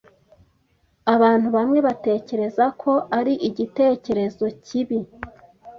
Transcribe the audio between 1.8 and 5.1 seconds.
batekereza ko ari igitekerezo kibi.